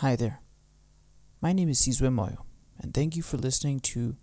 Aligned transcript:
Hi 0.00 0.16
there. 0.16 0.40
My 1.42 1.52
name 1.52 1.68
is 1.68 1.78
Sizwe 1.78 2.08
Moyo, 2.08 2.46
and 2.78 2.94
thank 2.94 3.16
you 3.16 3.22
for 3.22 3.36
listening 3.36 3.80
to 3.80 4.16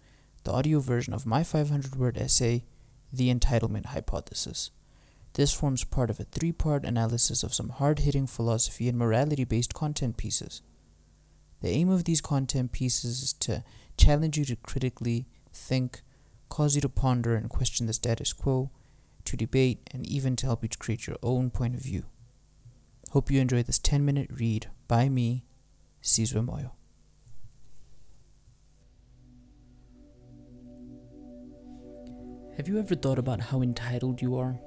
the 0.43 0.51
audio 0.51 0.79
version 0.79 1.13
of 1.13 1.27
my 1.27 1.43
500 1.43 1.95
word 1.95 2.17
essay, 2.17 2.65
The 3.13 3.31
Entitlement 3.31 3.85
Hypothesis. 3.85 4.71
This 5.33 5.53
forms 5.53 5.83
part 5.83 6.09
of 6.09 6.19
a 6.19 6.23
three 6.23 6.51
part 6.51 6.83
analysis 6.83 7.43
of 7.43 7.53
some 7.53 7.69
hard 7.69 7.99
hitting 7.99 8.25
philosophy 8.25 8.89
and 8.89 8.97
morality 8.97 9.43
based 9.43 9.75
content 9.75 10.17
pieces. 10.17 10.63
The 11.61 11.69
aim 11.69 11.89
of 11.89 12.05
these 12.05 12.21
content 12.21 12.71
pieces 12.71 13.21
is 13.21 13.33
to 13.33 13.63
challenge 13.97 14.35
you 14.35 14.45
to 14.45 14.55
critically 14.55 15.27
think, 15.53 16.01
cause 16.49 16.73
you 16.73 16.81
to 16.81 16.89
ponder 16.89 17.35
and 17.35 17.51
question 17.51 17.85
the 17.85 17.93
status 17.93 18.33
quo, 18.33 18.71
to 19.25 19.37
debate, 19.37 19.87
and 19.93 20.07
even 20.07 20.35
to 20.37 20.47
help 20.47 20.63
you 20.63 20.69
to 20.69 20.77
create 20.79 21.05
your 21.05 21.17
own 21.21 21.51
point 21.51 21.75
of 21.75 21.81
view. 21.81 22.05
Hope 23.11 23.29
you 23.29 23.39
enjoy 23.39 23.61
this 23.61 23.77
10 23.77 24.03
minute 24.03 24.31
read 24.33 24.71
by 24.87 25.07
me, 25.07 25.43
Sizwe 26.01 26.45
Moyo. 26.45 26.71
Have 32.57 32.67
you 32.67 32.79
ever 32.79 32.95
thought 32.95 33.19
about 33.19 33.39
how 33.39 33.61
entitled 33.61 34.21
you 34.21 34.35
are? 34.35 34.59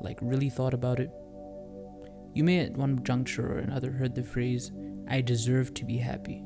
Like, 0.00 0.18
really 0.20 0.50
thought 0.50 0.74
about 0.74 0.98
it? 0.98 1.10
You 2.34 2.42
may 2.42 2.58
at 2.60 2.76
one 2.76 3.04
juncture 3.04 3.46
or 3.46 3.58
another 3.58 3.92
heard 3.92 4.14
the 4.14 4.24
phrase, 4.24 4.72
I 5.08 5.20
deserve 5.20 5.72
to 5.74 5.84
be 5.84 5.98
happy. 5.98 6.42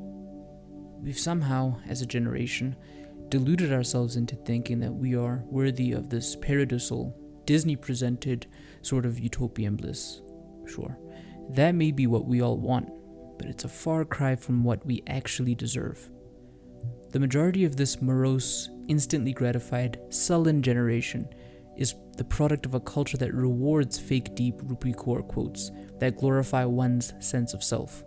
We've 1.01 1.19
somehow, 1.19 1.81
as 1.89 2.03
a 2.03 2.07
generation, 2.07 2.77
deluded 3.29 3.73
ourselves 3.73 4.17
into 4.17 4.37
thinking 4.37 4.81
that 4.81 4.93
we 4.93 5.15
are 5.17 5.45
worthy 5.47 5.93
of 5.93 6.11
this 6.11 6.37
paradisal, 6.37 7.15
Disney 7.47 7.77
presented 7.77 8.47
sort 8.83 9.07
of 9.07 9.19
utopian 9.19 9.77
bliss. 9.77 10.21
Sure, 10.67 10.99
that 11.51 11.75
may 11.75 11.91
be 11.93 12.07
what 12.07 12.27
we 12.27 12.43
all 12.43 12.59
want, 12.59 12.91
but 13.39 13.47
it's 13.47 13.65
a 13.65 13.69
far 13.69 14.05
cry 14.05 14.37
from 14.37 14.65
what 14.65 14.85
we 14.87 15.03
actually 15.07 15.55
deserve. 15.55 16.11
The 17.11 17.21
majority 17.21 17.65
of 17.65 17.77
this 17.77 18.03
morose, 18.03 18.69
instantly 18.89 19.33
gratified, 19.33 19.99
sullen 20.11 20.63
generation 20.63 21.29
is 21.77 21.95
the 22.17 22.25
product 22.25 22.67
of 22.67 22.75
a 22.75 22.81
culture 22.81 23.17
that 23.19 23.35
rewards 23.35 23.99
fake 23.99 24.35
deep 24.35 24.57
Rupi 24.63 24.95
Kaur 24.95 25.27
quotes 25.27 25.71
that 25.99 26.17
glorify 26.17 26.65
one's 26.65 27.13
sense 27.21 27.55
of 27.55 27.63
self. 27.63 28.05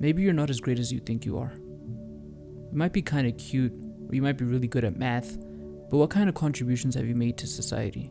Maybe 0.00 0.22
you're 0.22 0.32
not 0.32 0.50
as 0.50 0.60
great 0.60 0.78
as 0.78 0.92
you 0.92 1.00
think 1.00 1.24
you 1.24 1.38
are. 1.38 1.52
You 1.56 2.78
might 2.78 2.92
be 2.92 3.02
kind 3.02 3.26
of 3.26 3.38
cute, 3.38 3.72
or 4.08 4.14
you 4.14 4.22
might 4.22 4.36
be 4.36 4.44
really 4.44 4.68
good 4.68 4.84
at 4.84 4.96
math, 4.96 5.38
but 5.90 5.98
what 5.98 6.10
kind 6.10 6.28
of 6.28 6.34
contributions 6.34 6.94
have 6.94 7.06
you 7.06 7.14
made 7.14 7.38
to 7.38 7.46
society? 7.46 8.10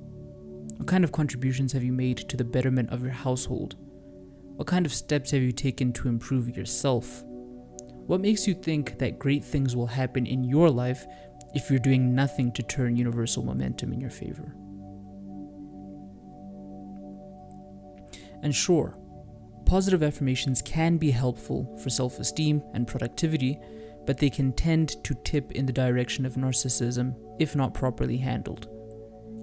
What 0.78 0.88
kind 0.88 1.04
of 1.04 1.12
contributions 1.12 1.74
have 1.74 1.84
you 1.84 1.94
made 1.94 2.18
to 2.30 2.38
the 2.38 2.44
betterment 2.44 2.90
of 2.92 3.04
your 3.04 3.12
household? 3.12 3.76
What 4.56 4.68
kind 4.68 4.86
of 4.86 4.94
steps 4.94 5.32
have 5.32 5.42
you 5.42 5.52
taken 5.52 5.92
to 5.94 6.08
improve 6.08 6.56
yourself? 6.56 7.24
What 8.08 8.22
makes 8.22 8.48
you 8.48 8.54
think 8.54 8.98
that 9.00 9.20
great 9.20 9.44
things 9.44 9.76
will 9.76 9.88
happen 9.88 10.26
in 10.26 10.46
your 10.46 10.70
life 10.70 11.06
if 11.54 11.70
you're 11.70 11.80
doing 11.80 12.16
nothing 12.16 12.54
to 12.54 12.64
turn 12.64 12.96
universal 12.96 13.44
momentum 13.44 13.92
in 13.92 14.00
your 14.00 14.10
favor? 14.10 14.56
And 18.44 18.56
sure, 18.56 18.98
positive 19.66 20.04
affirmations 20.04 20.62
can 20.62 20.98
be 20.98 21.12
helpful 21.12 21.78
for 21.82 21.90
self 21.90 22.20
esteem 22.20 22.62
and 22.74 22.88
productivity, 22.88 23.60
but 24.06 24.20
they 24.20 24.30
can 24.30 24.54
tend 24.54 25.04
to 25.04 25.16
tip 25.26 25.52
in 25.52 25.66
the 25.66 25.74
direction 25.74 26.26
of 26.26 26.36
narcissism 26.36 27.16
if 27.40 27.58
not 27.58 27.74
properly 27.74 28.18
handled. 28.18 28.70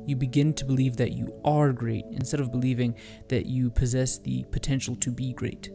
You 0.06 0.16
begin 0.16 0.52
to 0.54 0.64
believe 0.64 0.96
that 0.96 1.12
you 1.12 1.40
are 1.44 1.72
great 1.72 2.04
instead 2.10 2.40
of 2.40 2.50
believing 2.50 2.96
that 3.28 3.46
you 3.46 3.70
possess 3.70 4.18
the 4.18 4.44
potential 4.50 4.96
to 4.96 5.10
be 5.10 5.32
great. 5.32 5.70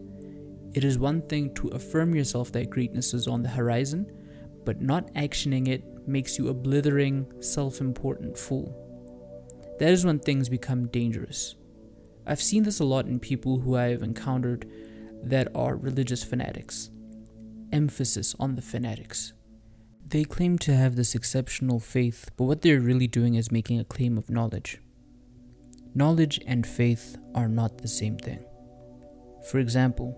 It 0.74 0.84
is 0.84 1.00
one 1.00 1.22
thing 1.24 1.54
to 1.56 1.70
affirm 1.70 2.14
yourself 2.14 2.52
that 2.52 2.70
greatness 2.70 3.14
is 3.14 3.28
on 3.28 3.42
the 3.42 3.50
horizon, 3.50 4.12
but 4.66 4.82
not 4.82 5.14
actioning 5.14 5.68
it 5.68 5.84
makes 6.08 6.38
you 6.38 6.50
a 6.50 6.54
blithering, 6.54 7.26
self 7.42 7.82
important 7.82 8.38
fool. 8.38 8.84
That 9.80 9.90
is 9.90 10.06
when 10.06 10.20
things 10.20 10.50
become 10.50 10.88
dangerous. 10.88 11.56
I've 12.26 12.42
seen 12.42 12.64
this 12.64 12.80
a 12.80 12.86
lot 12.86 13.06
in 13.06 13.20
people 13.20 13.60
who 13.60 13.78
I 13.78 13.90
have 13.90 14.04
encountered 14.04 14.70
that 15.24 15.48
are 15.56 15.76
religious 15.76 16.24
fanatics. 16.24 16.90
Emphasis 17.72 18.36
on 18.40 18.56
the 18.56 18.62
fanatics. 18.62 19.34
They 20.10 20.24
claim 20.24 20.58
to 20.60 20.74
have 20.74 20.96
this 20.96 21.16
exceptional 21.16 21.82
faith, 21.82 22.30
but 22.38 22.46
what 22.46 22.62
they're 22.62 22.80
really 22.80 23.08
doing 23.08 23.36
is 23.36 23.52
making 23.52 23.82
a 23.82 23.84
claim 23.84 24.18
of 24.18 24.30
knowledge. 24.30 24.80
Knowledge 25.96 26.40
and 26.48 26.66
faith 26.66 27.18
are 27.36 27.50
not 27.50 27.80
the 27.80 27.90
same 27.90 28.16
thing. 28.16 28.46
For 29.52 29.60
example, 29.60 30.16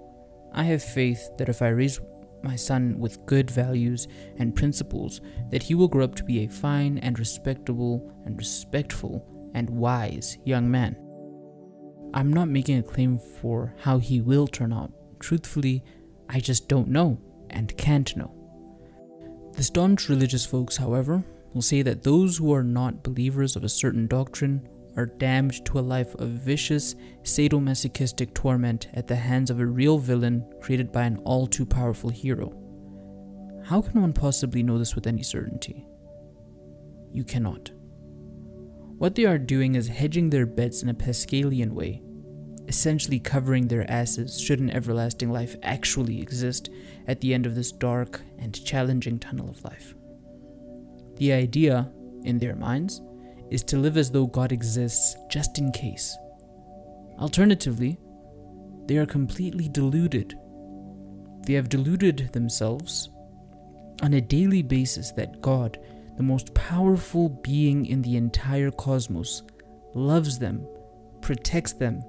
I 0.53 0.65
have 0.65 0.83
faith 0.83 1.31
that 1.39 1.49
if 1.49 1.63
I 1.63 1.69
raise 1.69 1.99
my 2.43 2.55
son 2.55 2.99
with 2.99 3.25
good 3.25 3.49
values 3.49 4.07
and 4.37 4.55
principles, 4.55 5.21
that 5.49 5.63
he 5.63 5.73
will 5.73 5.87
grow 5.87 6.05
up 6.05 6.13
to 6.15 6.23
be 6.23 6.43
a 6.43 6.49
fine 6.49 6.99
and 6.99 7.17
respectable 7.17 8.13
and 8.25 8.37
respectful 8.37 9.25
and 9.55 9.71
wise 9.71 10.37
young 10.45 10.69
man. 10.69 10.97
I'm 12.13 12.31
not 12.31 12.47
making 12.47 12.77
a 12.77 12.83
claim 12.83 13.17
for 13.17 13.73
how 13.79 13.97
he 13.97 14.21
will 14.21 14.45
turn 14.45 14.71
out. 14.71 14.91
Truthfully, 15.19 15.83
I 16.29 16.41
just 16.41 16.69
don't 16.69 16.89
know 16.89 17.19
and 17.49 17.75
can't 17.75 18.15
know. 18.15 18.38
The 19.59 19.65
staunch 19.65 20.07
religious 20.07 20.45
folks, 20.45 20.77
however, 20.77 21.21
will 21.53 21.61
say 21.61 21.81
that 21.81 22.01
those 22.01 22.37
who 22.37 22.53
are 22.53 22.63
not 22.63 23.03
believers 23.03 23.57
of 23.57 23.65
a 23.65 23.67
certain 23.67 24.07
doctrine 24.07 24.65
are 24.95 25.05
damned 25.05 25.65
to 25.65 25.79
a 25.79 25.81
life 25.81 26.15
of 26.15 26.29
vicious, 26.29 26.95
sadomasochistic 27.23 28.33
torment 28.33 28.87
at 28.93 29.07
the 29.07 29.17
hands 29.17 29.49
of 29.49 29.59
a 29.59 29.65
real 29.65 29.97
villain 29.97 30.49
created 30.61 30.93
by 30.93 31.03
an 31.03 31.17
all 31.25 31.45
too 31.45 31.65
powerful 31.65 32.09
hero. 32.09 32.53
How 33.65 33.81
can 33.81 33.99
one 33.99 34.13
possibly 34.13 34.63
know 34.63 34.77
this 34.77 34.95
with 34.95 35.07
any 35.07 35.23
certainty? 35.23 35.85
You 37.11 37.25
cannot. 37.25 37.71
What 38.97 39.15
they 39.15 39.25
are 39.25 39.37
doing 39.37 39.75
is 39.75 39.89
hedging 39.89 40.29
their 40.29 40.45
bets 40.45 40.83
in 40.83 40.87
a 40.87 40.93
Pascalian 40.93 41.73
way, 41.73 42.01
essentially 42.69 43.19
covering 43.19 43.67
their 43.67 43.89
asses 43.89 44.39
should 44.39 44.59
an 44.59 44.69
everlasting 44.69 45.31
life 45.31 45.55
actually 45.63 46.21
exist 46.21 46.69
at 47.07 47.19
the 47.19 47.33
end 47.33 47.47
of 47.47 47.55
this 47.55 47.71
dark 47.71 48.21
and 48.37 48.63
challenging 48.63 49.17
tunnel 49.17 49.49
of 49.49 49.63
life. 49.63 49.95
The 51.17 51.33
idea, 51.33 51.91
in 52.23 52.37
their 52.37 52.55
minds, 52.55 53.01
is 53.49 53.63
to 53.63 53.77
live 53.77 53.97
as 53.97 54.11
though 54.11 54.27
God 54.27 54.51
exists 54.51 55.15
just 55.31 55.57
in 55.57 55.71
case. 55.71 56.15
Alternatively, 57.17 57.97
they 58.85 58.97
are 58.97 59.05
completely 59.07 59.67
deluded. 59.67 60.37
They 61.47 61.53
have 61.53 61.69
deluded 61.69 62.31
themselves 62.33 63.09
on 64.03 64.13
a 64.13 64.21
daily 64.21 64.61
basis 64.61 65.11
that 65.13 65.41
God, 65.41 65.79
the 66.17 66.23
most 66.23 66.53
powerful 66.53 67.29
being 67.29 67.87
in 67.87 68.03
the 68.03 68.15
entire 68.15 68.69
cosmos, 68.69 69.41
loves 69.95 70.37
them, 70.37 70.67
protects 71.21 71.73
them, 71.73 72.03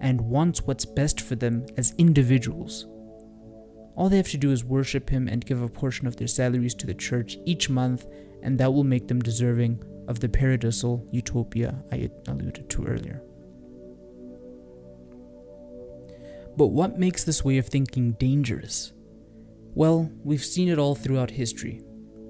and 0.00 0.20
wants 0.20 0.62
what's 0.62 0.84
best 0.84 1.20
for 1.20 1.34
them 1.34 1.66
as 1.76 1.94
individuals. 1.98 2.86
All 3.96 4.08
they 4.08 4.16
have 4.16 4.30
to 4.30 4.38
do 4.38 4.50
is 4.50 4.64
worship 4.64 5.08
Him 5.10 5.28
and 5.28 5.44
give 5.44 5.62
a 5.62 5.68
portion 5.68 6.06
of 6.06 6.16
their 6.16 6.26
salaries 6.26 6.74
to 6.76 6.86
the 6.86 6.94
church 6.94 7.38
each 7.44 7.70
month, 7.70 8.06
and 8.42 8.58
that 8.58 8.72
will 8.72 8.84
make 8.84 9.08
them 9.08 9.20
deserving 9.20 9.82
of 10.08 10.20
the 10.20 10.28
paradisal 10.28 11.06
utopia 11.12 11.82
I 11.92 12.10
alluded 12.26 12.68
to 12.70 12.84
earlier. 12.84 13.22
But 16.56 16.68
what 16.68 16.98
makes 16.98 17.24
this 17.24 17.44
way 17.44 17.58
of 17.58 17.66
thinking 17.66 18.12
dangerous? 18.12 18.92
Well, 19.74 20.10
we've 20.22 20.44
seen 20.44 20.68
it 20.68 20.78
all 20.78 20.94
throughout 20.94 21.32
history, 21.32 21.82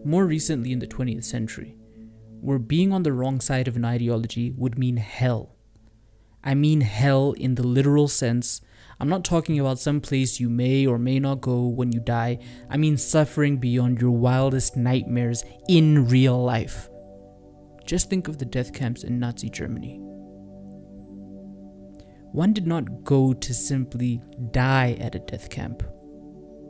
more 0.05 0.25
recently 0.25 0.73
in 0.73 0.79
the 0.79 0.87
20th 0.87 1.25
century, 1.25 1.77
where 2.41 2.59
being 2.59 2.93
on 2.93 3.03
the 3.03 3.13
wrong 3.13 3.41
side 3.41 3.69
of 3.69 3.77
an 3.77 3.85
ideology 3.85 4.53
would 4.57 4.79
mean 4.79 4.97
hell. 4.97 5.54
I 6.45 6.55
mean 6.55 6.83
hell 6.83 7.33
in 7.33 7.55
the 7.55 7.67
literal 7.67 8.07
sense. 8.07 8.61
I'm 9.01 9.09
not 9.09 9.25
talking 9.25 9.59
about 9.59 9.79
some 9.79 10.01
place 10.01 10.39
you 10.39 10.51
may 10.51 10.87
or 10.87 10.99
may 10.99 11.19
not 11.19 11.41
go 11.41 11.67
when 11.67 11.91
you 11.91 12.01
die. 12.01 12.39
I 12.69 12.77
mean 12.77 12.99
suffering 12.99 13.57
beyond 13.57 14.01
your 14.01 14.11
wildest 14.11 14.77
nightmares 14.77 15.43
in 15.69 16.07
real 16.07 16.41
life. 16.45 16.89
Just 17.87 18.11
think 18.11 18.29
of 18.29 18.39
the 18.39 18.45
death 18.45 18.73
camps 18.73 19.05
in 19.05 19.19
Nazi 19.19 19.49
Germany. 19.49 19.99
One 22.33 22.53
did 22.53 22.67
not 22.67 23.05
go 23.05 23.33
to 23.33 23.55
simply 23.55 24.21
die 24.51 24.97
at 25.01 25.15
a 25.15 25.21
death 25.21 25.49
camp. 25.51 25.83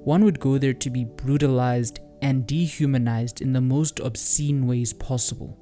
One 0.04 0.24
would 0.24 0.38
go 0.38 0.58
there 0.58 0.74
to 0.74 0.90
be 0.90 1.04
brutalized 1.04 2.00
and 2.22 2.46
dehumanized 2.46 3.40
in 3.40 3.52
the 3.52 3.60
most 3.60 3.98
obscene 4.00 4.66
ways 4.66 4.92
possible. 4.92 5.58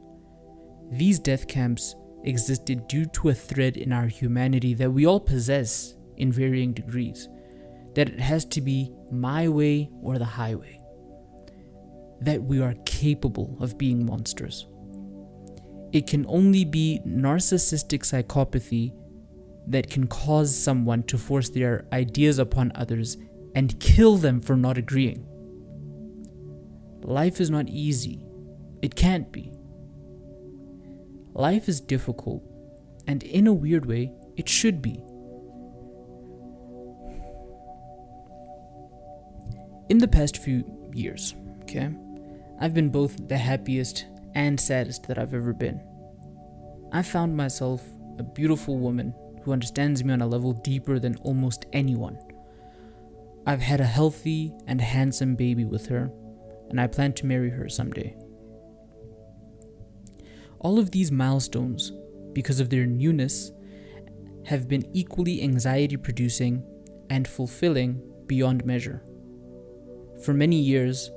These 0.91 1.19
death 1.20 1.47
camps 1.49 1.94
existed 2.25 2.87
due 2.89 3.07
to 3.07 3.29
a 3.29 3.35
thread 3.35 3.77
in 3.77 3.93
our 3.93 4.07
humanity 4.07 4.75
that 4.75 4.91
we 4.93 5.07
all 5.07 5.21
possess 5.21 5.95
in 6.17 6.31
varying 6.31 6.73
degrees 6.73 7.29
that 7.95 8.09
it 8.09 8.21
has 8.21 8.45
to 8.47 8.61
be 8.61 8.91
my 9.11 9.49
way 9.49 9.91
or 10.03 10.19
the 10.19 10.25
highway, 10.25 10.81
that 12.23 12.43
we 12.43 12.59
are 12.61 12.75
capable 12.87 13.55
of 13.61 13.77
being 13.77 14.07
monsters 14.07 14.67
it 15.93 16.07
can 16.07 16.25
only 16.27 16.65
be 16.65 17.01
narcissistic 17.07 18.01
psychopathy 18.01 18.95
that 19.67 19.91
can 19.91 20.07
cause 20.07 20.57
someone 20.57 21.03
to 21.05 21.19
force 21.19 21.51
their 21.51 21.87
ideas 21.93 22.39
upon 22.39 22.73
others 22.75 23.19
and 23.55 23.79
kill 23.79 24.17
them 24.17 24.41
for 24.41 24.57
not 24.57 24.79
agreeing. 24.79 25.27
Life 27.03 27.41
is 27.41 27.51
not 27.51 27.69
easy. 27.69 28.25
It 28.81 28.97
can't 28.97 29.31
be. 29.31 29.53
Life 31.34 31.69
is 31.69 31.81
difficult, 31.81 32.43
and 33.06 33.23
in 33.23 33.46
a 33.46 33.52
weird 33.52 33.87
way, 33.87 34.12
it 34.37 34.49
should 34.49 34.82
be. 34.82 35.02
In 39.88 39.99
the 39.99 40.08
past 40.08 40.37
few 40.38 40.64
years, 40.93 41.34
okay, 41.62 41.90
I've 42.61 42.75
been 42.75 42.90
both 42.90 43.29
the 43.29 43.38
happiest 43.38 44.06
and 44.34 44.61
saddest 44.61 45.08
that 45.08 45.19
I've 45.19 45.34
ever 45.34 45.52
been. 45.52 45.81
I 46.93 47.02
found 47.02 47.37
myself 47.37 47.82
a 48.19 48.23
beautiful 48.23 48.79
woman 48.79 49.14
who 49.43 49.52
understands 49.52 50.05
me 50.05 50.12
on 50.12 50.20
a 50.20 50.26
level 50.26 50.52
deeper 50.52 50.99
than 50.99 51.17
almost 51.17 51.67
anyone. 51.73 52.19
I've 53.46 53.62
had 53.62 53.81
a 53.81 53.84
healthy 53.84 54.52
and 54.67 54.81
handsome 54.81 55.34
baby 55.34 55.64
with 55.64 55.87
her, 55.87 56.12
and 56.69 56.81
I 56.81 56.87
plan 56.87 57.14
to 57.14 57.26
marry 57.26 57.50
her 57.50 57.69
someday. 57.69 58.17
All 60.62 60.79
of 60.79 60.93
these 60.93 61.11
milestones, 61.11 61.93
because 62.32 62.61
of 62.61 62.70
their 62.70 62.87
newness, 62.87 63.53
have 64.47 64.69
been 64.69 64.88
equally 64.93 65.43
anxiety 65.43 65.97
producing 65.97 66.64
and 67.11 67.26
fulfilling 67.26 68.00
beyond 68.26 68.64
measure. 68.64 69.03
For 70.25 70.32
many 70.32 70.56
years, 70.56 71.11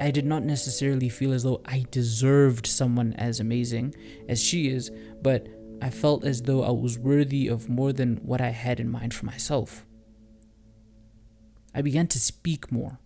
I 0.00 0.10
did 0.10 0.24
not 0.24 0.44
necessarily 0.44 1.08
feel 1.08 1.32
as 1.32 1.42
though 1.42 1.60
I 1.64 1.84
deserved 1.90 2.66
someone 2.66 3.12
as 3.14 3.40
amazing 3.40 3.94
as 4.28 4.42
she 4.42 4.68
is, 4.68 4.90
but 5.20 5.48
I 5.80 5.90
felt 5.90 6.24
as 6.24 6.42
though 6.42 6.62
I 6.62 6.70
was 6.70 6.98
worthy 6.98 7.48
of 7.48 7.68
more 7.68 7.92
than 7.92 8.18
what 8.18 8.40
I 8.40 8.50
had 8.50 8.78
in 8.78 8.88
mind 8.88 9.14
for 9.14 9.26
myself. 9.26 9.84
I 11.74 11.82
began 11.82 12.06
to 12.08 12.20
speak 12.20 12.70
more, 12.70 13.00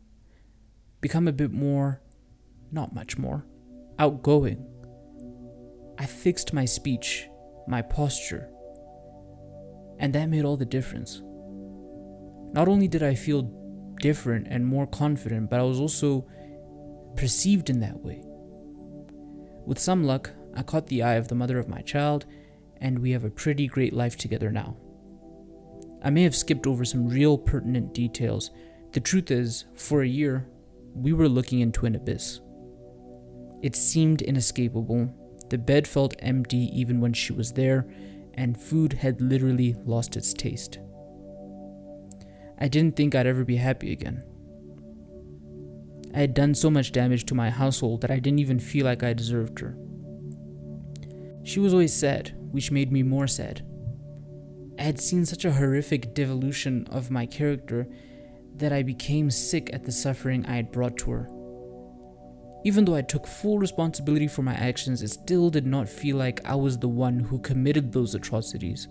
become 1.00 1.26
a 1.26 1.32
bit 1.32 1.52
more, 1.52 2.02
not 2.70 2.94
much 2.94 3.16
more, 3.16 3.46
outgoing. 3.99 4.66
I 5.98 6.06
fixed 6.06 6.52
my 6.52 6.64
speech, 6.64 7.28
my 7.66 7.82
posture, 7.82 8.50
and 9.98 10.12
that 10.14 10.28
made 10.28 10.44
all 10.44 10.56
the 10.56 10.64
difference. 10.64 11.22
Not 12.52 12.69
only 12.69 12.87
did 12.88 13.02
I 13.02 13.14
feel 13.14 13.50
different 14.00 14.46
and 14.48 14.66
more 14.66 14.87
confident, 14.87 15.50
but 15.50 15.60
I 15.60 15.62
was 15.62 15.81
also 15.81 16.26
perceived 17.16 17.70
in 17.70 17.81
that 17.81 17.98
way. 18.00 18.22
With 19.64 19.78
some 19.78 20.04
luck, 20.04 20.31
I 20.54 20.62
caught 20.62 20.87
the 20.87 21.02
eye 21.02 21.14
of 21.14 21.28
the 21.28 21.34
mother 21.34 21.58
of 21.58 21.69
my 21.69 21.81
child, 21.81 22.26
and 22.81 22.99
we 22.99 23.10
have 23.12 23.25
a 23.25 23.31
pretty 23.31 23.66
great 23.66 23.92
life 23.92 24.16
together 24.16 24.50
now. 24.52 24.76
I 26.02 26.10
may 26.10 26.22
have 26.22 26.37
skipped 26.37 26.66
over 26.66 26.84
some 26.84 27.08
real 27.08 27.37
pertinent 27.38 27.94
details. 27.94 28.50
The 28.92 29.00
truth 29.00 29.31
is, 29.31 29.64
for 29.75 30.02
a 30.02 30.08
year, 30.08 30.46
we 30.94 31.12
were 31.12 31.28
looking 31.28 31.60
into 31.60 31.87
an 31.87 31.94
abyss. 31.94 32.40
It 33.62 33.75
seemed 33.75 34.22
inescapable. 34.22 35.12
The 35.48 35.58
bed 35.58 35.87
felt 35.87 36.16
empty 36.19 36.70
even 36.78 37.00
when 37.00 37.12
she 37.12 37.32
was 37.32 37.52
there, 37.52 37.87
and 38.34 38.60
food 38.60 38.94
had 38.94 39.20
literally 39.20 39.76
lost 39.84 40.16
its 40.16 40.32
taste. 40.34 40.78
I 42.58 42.69
didn't 42.69 42.96
think 42.96 43.14
I'd 43.14 43.26
ever 43.26 43.44
be 43.44 43.56
happy 43.56 43.93
again. 43.93 44.25
I 46.14 46.20
had 46.20 46.34
done 46.34 46.54
so 46.54 46.70
much 46.70 46.93
damage 46.93 47.26
to 47.26 47.34
my 47.34 47.50
household 47.50 48.00
that 48.00 48.10
I 48.10 48.19
didn't 48.19 48.38
even 48.38 48.58
feel 48.58 48.87
like 48.87 49.02
I 49.02 49.12
deserved 49.12 49.60
her. 49.60 49.76
She 51.44 51.60
was 51.60 51.72
always 51.72 51.94
sad, 51.94 52.34
which 52.50 52.70
made 52.70 52.90
me 52.90 53.02
more 53.02 53.26
sad. 53.26 53.62
I 54.78 54.82
had 54.82 55.00
seen 55.00 55.26
such 55.26 55.44
a 55.44 55.52
horrific 55.52 56.14
devolution 56.14 56.87
of 56.90 57.10
my 57.10 57.26
character 57.26 57.87
that 58.56 58.72
I 58.72 58.82
became 58.82 59.31
sick 59.31 59.70
at 59.72 59.84
the 59.84 59.92
suffering 59.92 60.44
I 60.46 60.56
had 60.56 60.72
brought 60.72 60.96
to 60.99 61.10
her. 61.12 61.28
Even 62.66 62.84
though 62.84 62.96
I 62.96 63.02
took 63.02 63.28
full 63.28 63.60
responsibility 63.60 64.26
for 64.26 64.42
my 64.42 64.54
actions, 64.54 65.00
it 65.00 65.10
still 65.10 65.50
did 65.50 65.64
not 65.64 65.88
feel 65.88 66.16
like 66.16 66.44
I 66.44 66.56
was 66.56 66.76
the 66.76 66.88
one 66.88 67.20
who 67.20 67.38
committed 67.38 67.92
those 67.92 68.16
atrocities. 68.16 68.88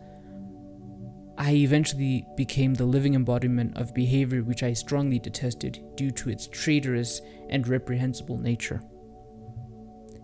I 1.38 1.52
eventually 1.56 2.26
became 2.38 2.74
the 2.74 2.86
living 2.86 3.16
embodiment 3.16 3.76
of 3.76 3.94
behavior 3.94 4.44
which 4.44 4.64
I 4.64 4.72
strongly 4.72 5.20
detested 5.20 5.84
due 5.96 6.10
to 6.12 6.30
its 6.30 6.48
traitorous 6.48 7.20
and 7.50 7.68
reprehensible 7.68 8.38
nature. 8.38 8.82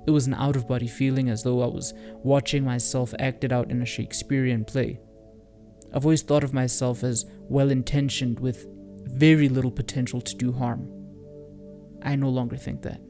It 0.08 0.12
was 0.12 0.28
an 0.28 0.36
out 0.36 0.56
of 0.56 0.66
body 0.66 0.88
feeling 0.88 1.28
as 1.28 1.44
though 1.44 1.62
I 1.62 1.68
was 1.68 1.94
watching 2.24 2.64
myself 2.64 3.14
acted 3.20 3.52
out 3.52 3.70
in 3.70 3.82
a 3.82 3.86
Shakespearean 3.86 4.64
play. 4.64 5.02
I've 5.94 6.06
always 6.06 6.22
thought 6.22 6.46
of 6.46 6.54
myself 6.54 7.04
as 7.04 7.26
well 7.50 7.70
intentioned 7.70 8.40
with 8.40 8.66
very 9.08 9.50
little 9.50 9.72
potential 9.72 10.22
to 10.22 10.36
do 10.38 10.54
harm. 10.54 10.90
I 12.02 12.16
no 12.16 12.30
longer 12.30 12.56
think 12.56 12.84
that. 12.84 13.02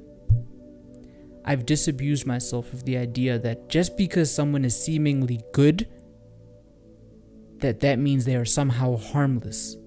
I've 1.43 1.65
disabused 1.65 2.25
myself 2.25 2.71
of 2.73 2.85
the 2.85 2.97
idea 2.97 3.39
that 3.39 3.69
just 3.69 3.97
because 3.97 4.33
someone 4.33 4.63
is 4.63 4.81
seemingly 4.81 5.41
good 5.53 5.88
that 7.61 7.79
that 7.79 7.99
means 7.99 8.25
they 8.25 8.35
are 8.35 8.45
somehow 8.45 8.97
harmless. 8.97 9.77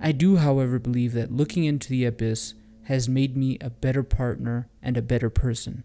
I 0.00 0.12
do, 0.12 0.36
however, 0.36 0.78
believe 0.78 1.12
that 1.14 1.32
looking 1.32 1.64
into 1.64 1.88
the 1.88 2.04
abyss 2.04 2.54
has 2.84 3.08
made 3.08 3.36
me 3.36 3.58
a 3.60 3.70
better 3.70 4.02
partner 4.02 4.68
and 4.82 4.96
a 4.96 5.02
better 5.02 5.28
person. 5.28 5.84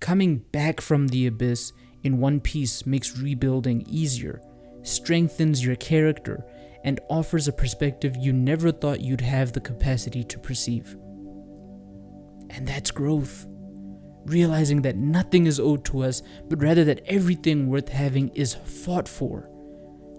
Coming 0.00 0.38
back 0.52 0.80
from 0.80 1.08
the 1.08 1.26
abyss 1.26 1.72
in 2.02 2.18
one 2.18 2.40
piece 2.40 2.84
makes 2.84 3.18
rebuilding 3.18 3.84
easier, 3.88 4.42
strengthens 4.82 5.64
your 5.64 5.76
character, 5.76 6.44
and 6.84 7.00
offers 7.08 7.46
a 7.46 7.52
perspective 7.52 8.16
you 8.16 8.32
never 8.32 8.72
thought 8.72 9.00
you'd 9.00 9.20
have 9.20 9.52
the 9.52 9.60
capacity 9.60 10.24
to 10.24 10.38
perceive. 10.38 10.96
And 12.52 12.66
that's 12.66 12.90
growth 12.90 13.46
realizing 14.24 14.82
that 14.82 14.96
nothing 14.96 15.46
is 15.46 15.60
owed 15.60 15.84
to 15.86 16.02
us, 16.02 16.22
but 16.48 16.62
rather 16.62 16.84
that 16.84 17.02
everything 17.06 17.68
worth 17.68 17.88
having 17.88 18.28
is 18.30 18.54
fought 18.54 19.08
for. 19.08 19.48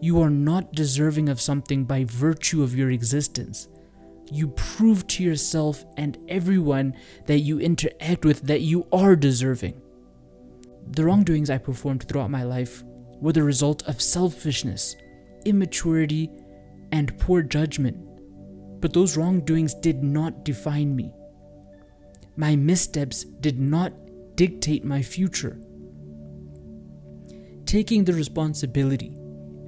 You 0.02 0.22
are 0.22 0.30
not 0.30 0.74
deserving 0.74 1.30
of 1.30 1.40
something 1.40 1.86
by 1.86 2.04
virtue 2.04 2.64
of 2.64 2.76
your 2.76 2.92
existence. 2.92 3.68
You 4.32 4.50
prove 4.50 5.08
to 5.08 5.24
yourself 5.24 5.86
and 5.98 6.18
everyone 6.28 6.96
that 7.26 7.40
you 7.40 7.60
interact 7.60 8.26
with 8.26 8.42
that 8.42 8.62
you 8.62 8.88
are 8.92 9.16
deserving. 9.16 9.82
The 10.92 11.06
wrongdoings 11.06 11.50
I 11.50 11.58
performed 11.58 12.04
throughout 12.04 12.32
my 12.32 12.44
life 12.44 12.84
were 13.22 13.32
the 13.32 13.44
result 13.44 13.84
of 13.88 14.02
selfishness, 14.02 14.98
immaturity, 15.46 16.30
and 16.92 17.18
poor 17.20 17.42
judgment. 17.42 17.98
But 18.82 18.92
those 18.92 19.16
wrongdoings 19.16 19.74
did 19.76 20.04
not 20.04 20.44
define 20.44 20.94
me. 20.94 21.14
My 22.36 22.56
missteps 22.56 23.24
did 23.24 23.60
not 23.60 23.94
dictate 24.36 24.84
my 24.84 25.02
future. 25.02 25.60
Taking 27.66 28.06
the 28.06 28.14
responsibility, 28.14 29.16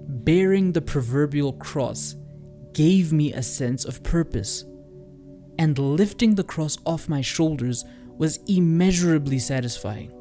bearing 0.07 0.71
the 0.71 0.81
proverbial 0.81 1.53
cross, 1.53 2.15
gave 2.73 3.13
me 3.13 3.33
a 3.33 3.43
sense 3.43 3.85
of 3.85 4.03
purpose. 4.03 4.65
And 5.57 5.77
lifting 5.77 6.35
the 6.35 6.43
cross 6.43 6.77
off 6.85 7.07
my 7.07 7.21
shoulders 7.21 7.85
was 8.17 8.39
immeasurably 8.47 9.39
satisfying 9.39 10.11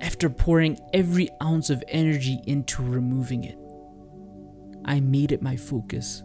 after 0.00 0.30
pouring 0.30 0.78
every 0.94 1.28
ounce 1.42 1.68
of 1.68 1.84
energy 1.88 2.40
into 2.46 2.82
removing 2.82 3.44
it. 3.44 3.58
I 4.84 5.00
made 5.00 5.30
it 5.30 5.42
my 5.42 5.56
focus 5.56 6.22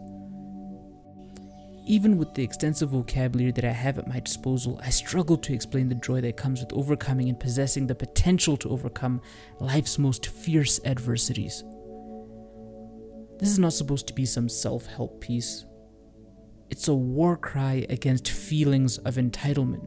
even 1.86 2.18
with 2.18 2.34
the 2.34 2.42
extensive 2.42 2.90
vocabulary 2.90 3.52
that 3.52 3.64
I 3.64 3.70
have 3.70 3.96
at 3.96 4.08
my 4.08 4.18
disposal, 4.18 4.80
I 4.82 4.90
struggle 4.90 5.36
to 5.38 5.54
explain 5.54 5.88
the 5.88 5.94
joy 5.94 6.20
that 6.20 6.36
comes 6.36 6.60
with 6.60 6.72
overcoming 6.72 7.28
and 7.28 7.38
possessing 7.38 7.86
the 7.86 7.94
potential 7.94 8.56
to 8.58 8.70
overcome 8.70 9.22
life's 9.60 9.96
most 9.96 10.26
fierce 10.26 10.80
adversities. 10.84 11.62
This 13.38 13.50
is 13.50 13.60
not 13.60 13.72
supposed 13.72 14.08
to 14.08 14.14
be 14.14 14.26
some 14.26 14.48
self 14.48 14.86
help 14.86 15.20
piece. 15.20 15.64
It's 16.70 16.88
a 16.88 16.94
war 16.94 17.36
cry 17.36 17.86
against 17.88 18.28
feelings 18.28 18.98
of 18.98 19.14
entitlement. 19.14 19.86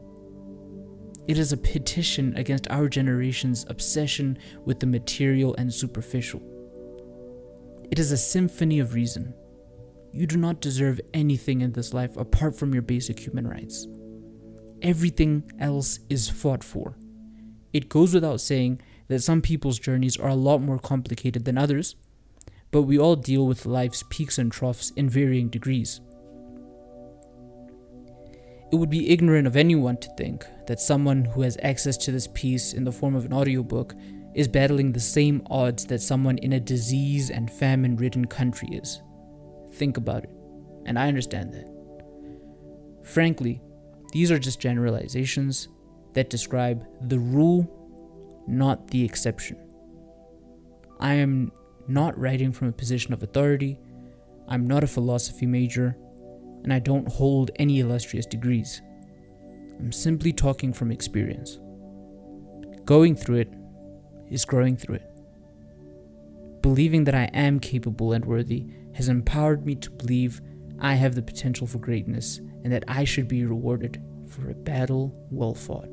It 1.28 1.36
is 1.36 1.52
a 1.52 1.58
petition 1.58 2.34
against 2.36 2.70
our 2.70 2.88
generation's 2.88 3.66
obsession 3.68 4.38
with 4.64 4.80
the 4.80 4.86
material 4.86 5.54
and 5.56 5.72
superficial. 5.72 6.40
It 7.90 7.98
is 7.98 8.10
a 8.10 8.16
symphony 8.16 8.78
of 8.78 8.94
reason 8.94 9.34
you 10.12 10.26
do 10.26 10.36
not 10.36 10.60
deserve 10.60 11.00
anything 11.14 11.60
in 11.60 11.72
this 11.72 11.94
life 11.94 12.16
apart 12.16 12.58
from 12.58 12.72
your 12.72 12.82
basic 12.82 13.20
human 13.20 13.46
rights. 13.46 13.86
Everything 14.82 15.50
else 15.58 16.00
is 16.08 16.28
fought 16.28 16.64
for. 16.64 16.96
It 17.72 17.88
goes 17.88 18.14
without 18.14 18.40
saying 18.40 18.80
that 19.08 19.22
some 19.22 19.42
people's 19.42 19.78
journeys 19.78 20.16
are 20.16 20.28
a 20.28 20.34
lot 20.34 20.60
more 20.60 20.78
complicated 20.78 21.44
than 21.44 21.58
others, 21.58 21.96
but 22.70 22.82
we 22.82 22.98
all 22.98 23.16
deal 23.16 23.46
with 23.46 23.66
life's 23.66 24.04
peaks 24.08 24.38
and 24.38 24.50
troughs 24.50 24.90
in 24.96 25.08
varying 25.08 25.48
degrees. 25.48 26.00
It 28.72 28.76
would 28.76 28.90
be 28.90 29.10
ignorant 29.10 29.48
of 29.48 29.56
anyone 29.56 29.96
to 29.98 30.14
think 30.16 30.44
that 30.66 30.80
someone 30.80 31.24
who 31.24 31.42
has 31.42 31.58
access 31.62 31.96
to 31.98 32.12
this 32.12 32.28
piece 32.28 32.72
in 32.72 32.84
the 32.84 32.92
form 32.92 33.16
of 33.16 33.24
an 33.24 33.32
audiobook 33.32 33.94
is 34.34 34.46
battling 34.46 34.92
the 34.92 35.00
same 35.00 35.42
odds 35.50 35.86
that 35.86 36.00
someone 36.00 36.38
in 36.38 36.52
a 36.52 36.60
disease 36.60 37.30
and 37.30 37.50
famine 37.50 37.96
ridden 37.96 38.26
country 38.26 38.68
is. 38.68 39.02
Think 39.80 39.96
about 39.96 40.24
it. 40.24 40.30
and 40.84 40.98
I 40.98 41.08
understand 41.08 41.54
that. 41.54 41.66
Frankly, 43.02 43.62
these 44.12 44.30
are 44.30 44.38
just 44.38 44.60
generalizations 44.60 45.68
that 46.12 46.28
describe 46.28 46.84
the 47.08 47.18
rule, 47.18 47.62
not 48.46 48.88
the 48.88 49.02
exception. 49.02 49.56
I 50.98 51.14
am 51.14 51.52
not 51.88 52.18
writing 52.18 52.52
from 52.52 52.68
a 52.68 52.72
position 52.72 53.14
of 53.14 53.22
authority, 53.22 53.78
I'm 54.48 54.66
not 54.66 54.84
a 54.84 54.94
philosophy 54.96 55.46
major, 55.46 55.96
and 56.62 56.74
I 56.74 56.78
don't 56.78 57.08
hold 57.08 57.50
any 57.56 57.80
illustrious 57.80 58.26
degrees. 58.26 58.82
I'm 59.78 59.92
simply 59.92 60.32
talking 60.32 60.74
from 60.74 60.92
experience. 60.92 61.58
Going 62.84 63.16
through 63.16 63.36
it 63.36 63.54
is 64.30 64.44
growing 64.44 64.76
through 64.76 64.96
it. 64.96 65.10
Believing 66.60 67.04
that 67.04 67.14
I 67.14 67.30
am 67.32 67.60
capable 67.60 68.12
and 68.12 68.26
worthy 68.26 68.66
has 68.94 69.08
empowered 69.08 69.64
me 69.64 69.74
to 69.76 69.90
believe 69.90 70.40
I 70.78 70.94
have 70.94 71.14
the 71.14 71.22
potential 71.22 71.66
for 71.66 71.78
greatness 71.78 72.38
and 72.64 72.72
that 72.72 72.84
I 72.88 73.04
should 73.04 73.28
be 73.28 73.44
rewarded 73.44 74.02
for 74.28 74.50
a 74.50 74.54
battle 74.54 75.14
well 75.30 75.54
fought. 75.54 75.88